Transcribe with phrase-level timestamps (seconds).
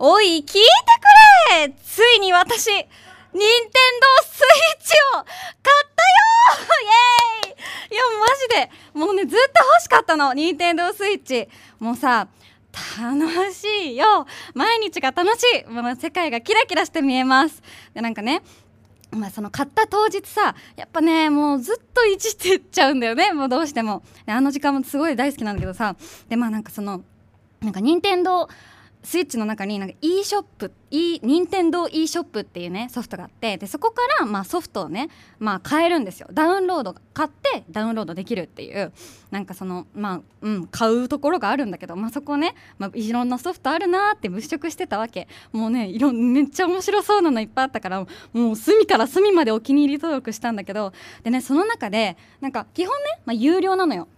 [0.00, 0.54] おい聞いてく
[1.66, 3.42] れついに私任天堂
[4.24, 4.44] スイ
[4.78, 5.26] ッチを買っ
[5.62, 6.28] たよ
[6.82, 8.98] イエーイいやマジで。
[8.98, 10.32] もうねずっと欲しかったの。
[10.34, 11.48] 任天堂スイッチ。
[11.80, 12.28] もうさ
[12.98, 14.26] 楽しいよ。
[14.54, 15.70] 毎日が楽しい。
[15.70, 17.60] もう世界がキラキラして見えます。
[17.92, 18.42] でなんかね
[19.10, 23.32] まあ、その買った当日さやっぱねもうずっといじってっちゃうんだよね。
[23.32, 24.02] もうどうしても。
[24.26, 25.96] あの時間もすごい大好きなんだけどさ。
[26.28, 27.02] でまあなんかその
[27.60, 28.48] なんか任天堂
[29.02, 36.28] スイッチの中になんか e ショップ e 任天堂 e ショップっていうねソフトがあってでそこからまあソフトをねまあ買えるんですよ。
[36.32, 38.92] ダウンロード買ってダウンロードできるっていう
[39.30, 45.28] なんかそのまあうん買うところがあるんだけどまあそこね、まあ、いろんなソフトあるなって物色してたわけ。
[45.52, 54.08] もうねいろめっちゃ面白そうなのいっぱいあったからもう隅から隅までお気に入り登録したんだけどでねその中でなんか基本ね、まあ、有料なのよ。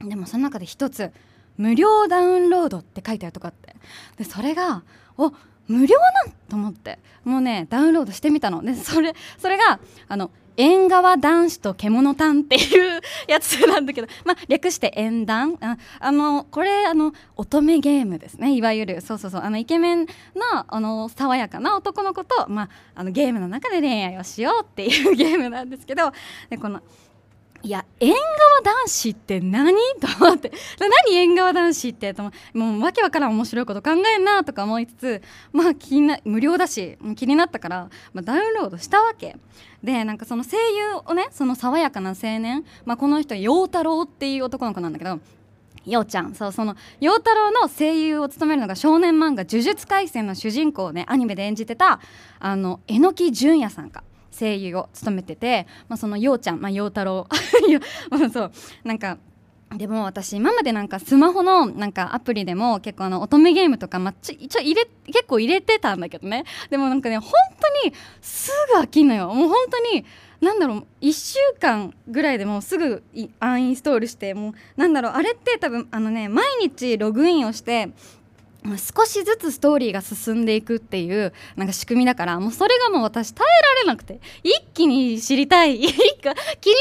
[0.00, 1.12] でもその中で一つ
[1.56, 3.74] 無料ダウンロードって書いてあるとこあって。
[4.16, 4.82] でそれが
[5.16, 5.32] お
[5.68, 6.98] 無料なんと思って。
[7.24, 8.62] もうねダウンロードしてみたの。
[8.62, 15.56] でそれそれがあの縁側男子と獣炭っていうやつなんだけど、まあ、略して縁談。
[15.60, 18.54] ああのこれあの乙女ゲームですね。
[18.54, 19.00] いわゆる。
[19.00, 19.40] そうそうそう。
[19.42, 26.12] あのイケメンなあの爽やかな男の子と、まあ、あのゲームの中で恋愛をしようっていうゲームなんですけど。
[26.50, 26.80] でこの
[27.64, 28.20] いや縁側
[28.64, 29.72] 男子って何？
[30.00, 30.50] と思って。
[31.06, 32.24] 何縁側男子ってと
[32.54, 39.36] もうわけわからん面白いこと考えんなとか思いつつまあ気にな無料だし気になったから、まあ、ダウンロードしたわけ。
[39.82, 45.20] でなんかその声優をねその爽やかな青年、まあ、この人陽太郎っていう男の子なんだけど
[45.84, 46.34] ようちゃん。
[46.34, 52.00] そうその陽太郎の声優を務めるのが少年漫画「呪術廻戦」の主人公をねアニメで演じてた
[52.40, 54.02] あの榎木純也さんか。
[54.38, 57.28] 声優を務めてて、まあ、そのようちゃん、まあ、陽太郎。
[58.32, 58.52] そう。
[58.84, 59.18] なんか
[59.76, 66.44] でも私今までなんかスマホのなんかアプリでも結構あの乙女ゲームとか、まあ、ち一応入れ結構入れてたんだけどね。
[66.70, 69.28] でもなんかね本当にすぐ飽きんのよ。
[69.28, 70.04] もう本当に
[70.40, 73.02] なんだろう1週間ぐらいでもうすぐ
[73.38, 77.90] アンインストールしてもうなんだろうあれって多分あのね毎日ログインをして
[78.64, 85.92] 少しずつストーリーが進んでいくっていうなんか仕組みだからもうそれがもう私耐えられなくて一気に知りたい気に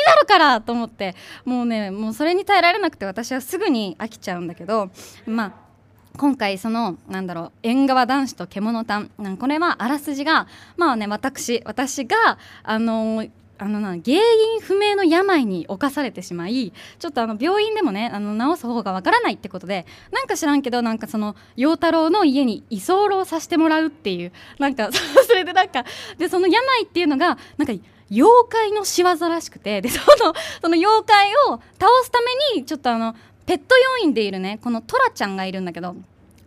[0.05, 4.91] なるからと思ってもうねもうそれに耐えられなくて私はすぐに飽きちゃうんだけど
[5.25, 5.71] まあ
[6.17, 9.09] 今回そのなんだろう縁側男子と獣炭
[9.39, 10.47] これはあらすじが
[10.77, 13.25] まあね私私があの
[13.61, 24.89] あのな原因不明の病に侵されてしまいちょっとあの病院でもねあの治す方がわからないってことでなんか知らんけどなんかその陽太郎の家に居候させてもらうっていうなんか
[25.27, 25.85] それでなんか
[26.17, 27.73] でその病っていうのがなんか
[28.09, 32.17] 妖怪の仕業らしくてでそのその妖怪を倒すた
[32.55, 35.95] めにちょっとあのペット要員でいるねこのトラちゃんがいるんだけど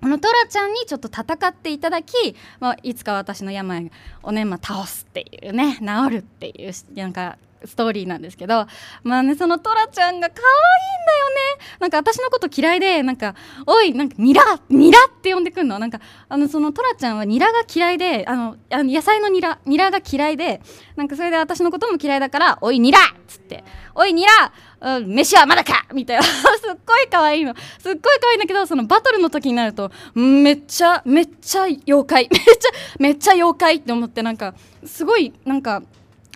[0.05, 3.91] このトラちゃんにちょっと戦っていただき、まあ、いつか私の病
[4.23, 8.67] おねん、ま、倒すっていうね治るっていうなんかストーリーなんですけど
[9.03, 11.35] まあねそのトラちゃんが可愛いんだよね。
[11.81, 13.35] なんか私のこと嫌いでなんか
[13.67, 15.79] 「おいなんかニラニラ」って呼んでくんの。
[15.79, 20.61] なんかあのそのトラちゃんはニラが嫌いであのあの野菜のニラニラが嫌いで
[20.97, 24.53] なんかそれで私のことも嫌いだから「おいニラ!」っつって「おいニラ
[24.85, 25.87] うん、飯はまだか！
[25.95, 26.23] みたいな。
[26.29, 27.55] すっごい可愛いの。
[27.79, 32.29] すっごい可愛いんだけどそのバトルの時になるとめっちゃめっちゃ妖怪。
[32.31, 34.55] めっちゃめっちゃ妖怪って思ってなんか
[34.85, 35.83] すごいなんか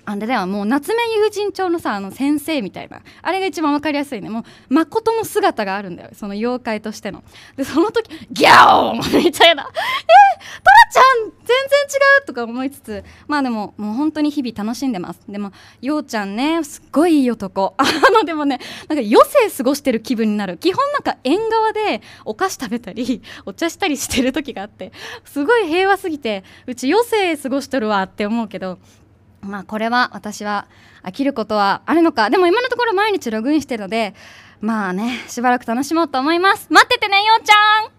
[0.08, 3.02] あれではもう夏目友人帳のさあの先生みたいな。
[3.20, 4.30] あれが一番分かりやすいね。
[4.30, 6.10] もう誠の姿があるんだよ。
[6.14, 7.22] その妖怪としての。
[7.56, 8.94] でその時ギャオ！
[8.94, 9.64] ー みたいな。
[9.64, 11.56] えー、トラちゃん全然
[12.16, 13.04] 違うとか思いつつ。
[13.26, 15.20] まあでももう本当に日々楽しんでます。
[15.28, 15.52] でも
[15.82, 17.74] ようちゃんねすっごいいい男。
[17.76, 24.90] あのでもねなんか余生過ごしてる気分になる基本なんか縁側でお菓子食べたり お茶したりしてる時があって
[25.26, 28.78] すごい平和すぎてうち余生過ごしとるわって思うけど
[29.40, 30.66] まあこれは私は
[31.02, 32.30] 飽きることはあるのか。
[32.30, 34.14] でも今のところ毎日ログインしてるので
[34.60, 36.66] まあねしばらく楽しもうと思います。
[36.70, 37.97] 待っててねようちゃん。